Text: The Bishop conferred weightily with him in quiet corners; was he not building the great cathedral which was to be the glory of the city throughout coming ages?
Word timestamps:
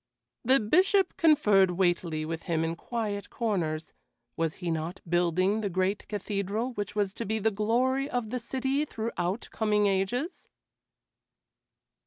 The 0.43 0.59
Bishop 0.59 1.15
conferred 1.15 1.69
weightily 1.69 2.25
with 2.25 2.41
him 2.49 2.63
in 2.63 2.75
quiet 2.75 3.29
corners; 3.29 3.93
was 4.35 4.55
he 4.55 4.71
not 4.71 4.99
building 5.07 5.61
the 5.61 5.69
great 5.69 6.07
cathedral 6.07 6.73
which 6.73 6.95
was 6.95 7.13
to 7.13 7.23
be 7.23 7.37
the 7.37 7.51
glory 7.51 8.09
of 8.09 8.31
the 8.31 8.39
city 8.39 8.83
throughout 8.83 9.47
coming 9.51 9.85
ages? 9.85 10.47